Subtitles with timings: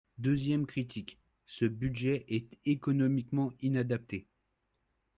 [0.17, 4.25] Deuxième critique, ce budget est économiquement inadapté.